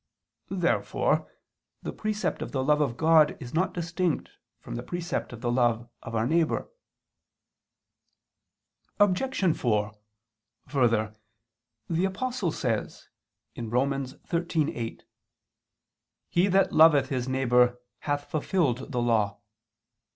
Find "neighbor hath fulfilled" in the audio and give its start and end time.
17.29-18.91